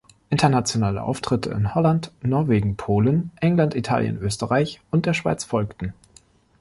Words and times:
Internationale 0.31 1.03
Auftritte 1.03 1.51
in 1.51 1.75
Holland, 1.75 2.11
Norwegen, 2.23 2.75
Polen, 2.75 3.29
England, 3.39 3.75
Italien, 3.75 4.17
Österreich 4.17 4.81
und 4.89 5.05
der 5.05 5.13
Schweiz 5.13 5.43
folgten. 5.43 5.93